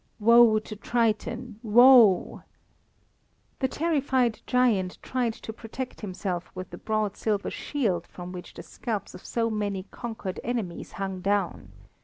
[0.19, 2.41] "Woe to Triton, woe!"
[3.59, 8.63] The terrified giant tried to protect himself with the broad silver shield, from which the
[8.63, 11.71] scalps of so many conquered enemies hung down.